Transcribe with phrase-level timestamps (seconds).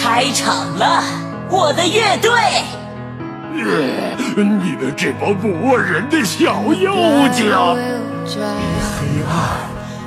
[0.00, 1.02] 开场了，
[1.50, 2.30] 我的乐队。
[3.52, 7.50] 你们这帮不握人的小妖精！
[8.24, 8.38] 比
[8.94, 8.96] 黑
[9.28, 9.34] 暗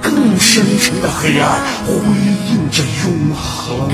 [0.02, 1.92] 更深沉的黑暗，辉
[2.48, 3.90] 映着永恒。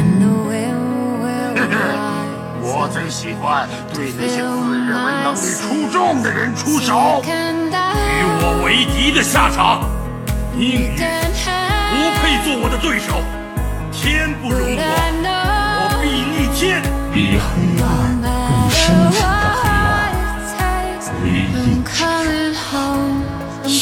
[2.62, 7.24] 我最喜欢对那些自认为能力出众的人出手。
[7.26, 7.26] 与
[8.40, 9.82] 我为敌的下场，
[10.56, 13.24] 命运不配做我的对手，
[13.92, 15.37] 天不容我，
[16.58, 16.82] 天。
[17.14, 17.44] 比黑
[17.84, 17.86] 暗
[18.20, 18.26] 更
[18.72, 18.82] 深
[19.14, 19.22] 沉的
[19.62, 21.86] 黑暗，辉映着
[23.70, 23.78] 血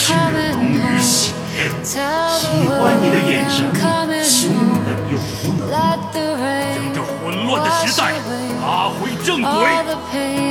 [0.52, 1.32] 浓于血。
[1.86, 1.98] 喜
[2.68, 3.56] 欢你的眼神，
[4.22, 4.52] 凶
[4.84, 5.64] 狠又无能。
[5.72, 6.20] 将
[6.94, 7.16] 这混
[7.48, 8.02] 乱的时代
[8.62, 9.50] 拉回正轨，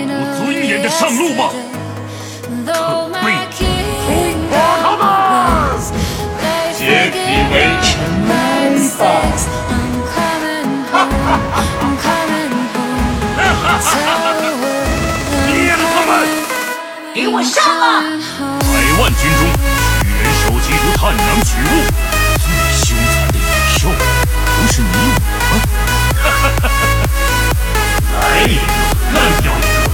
[0.09, 1.52] 有尊严的上路吧，
[17.37, 17.99] 我上啊！
[18.38, 19.43] 百万军中，
[20.01, 21.82] 巨人手机如探囊取物，
[22.38, 22.46] 最
[22.79, 23.43] 凶残的野
[23.76, 24.87] 兽不是你
[25.26, 25.52] 我吗？
[28.15, 28.63] 来一个，
[29.13, 29.91] 干掉一个，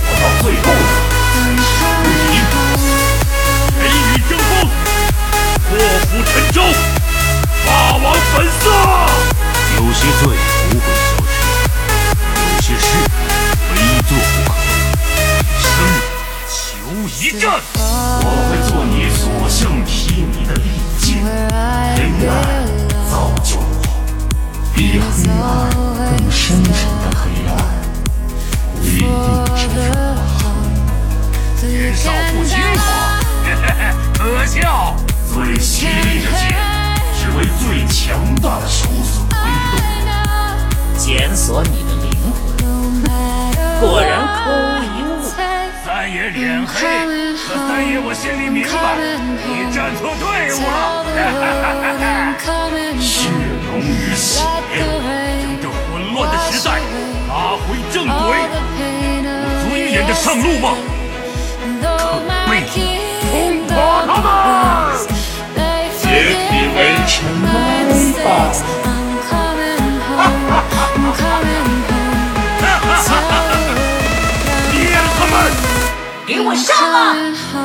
[0.00, 0.72] 活到最后的
[1.60, 1.68] 是
[2.24, 2.40] 你！
[3.82, 4.50] 雷雨争锋，
[5.68, 6.56] 破釜沉舟，
[7.66, 8.64] 霸王本色。
[9.76, 10.32] 有些罪
[17.40, 20.66] 我会做你所向披靡的利
[20.98, 21.06] 剑，
[21.94, 22.30] 黑暗
[23.08, 23.12] 造
[23.44, 23.62] 就我，
[24.74, 25.38] 比黑暗
[25.70, 27.50] 更深沉的黑暗，
[28.82, 29.00] 辉映
[29.54, 29.86] 着永
[30.26, 30.36] 恒。
[31.62, 32.82] 年少不听话，
[34.14, 34.56] 可笑。
[35.32, 36.42] 最犀利的剑，
[37.14, 39.34] 只为最强大的手所挥
[40.04, 40.10] 动。
[40.98, 42.66] 检索你的灵魂，
[43.80, 44.07] 果然。
[46.38, 46.86] 脸黑，
[47.34, 48.94] 可三爷我心里明白，
[49.42, 50.22] 你站错队
[50.54, 50.70] 伍了。
[53.00, 53.28] 血
[53.66, 54.38] 浓于血，
[54.70, 56.78] 将这混乱的时代
[57.26, 58.38] 拉回正轨，
[59.18, 59.28] 有
[59.66, 60.64] 尊严的上路吧，
[61.82, 61.84] 可
[62.48, 62.50] 悲！
[63.20, 64.30] 冲垮他们！
[65.98, 66.06] 解
[66.46, 66.78] 体为
[67.08, 67.12] 尘
[67.44, 67.50] 埃
[68.22, 68.26] 吧！
[76.38, 77.16] 给我上啊！
[77.52, 77.58] 百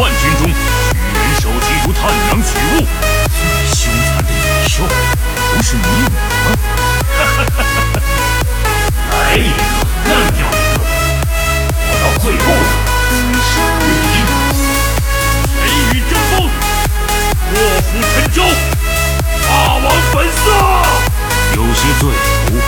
[0.00, 0.52] 万军中，巨
[1.18, 1.98] 人手机如探
[2.30, 2.86] 囊取物，
[3.26, 3.42] 最
[3.74, 4.38] 凶残的野
[4.68, 6.54] 兽不是你我吗？
[9.10, 9.58] 来一个，
[10.06, 10.78] 干掉一个，
[11.74, 12.62] 活到最后的
[13.42, 13.82] 是你！
[15.58, 16.32] 雷雨争锋，
[17.50, 18.38] 破釜沉舟，
[19.48, 20.38] 霸王本色。
[21.56, 22.02] 有些罪
[22.46, 22.62] 不会